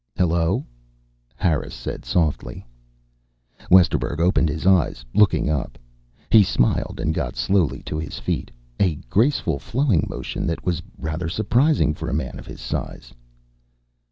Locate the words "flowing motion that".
9.59-10.65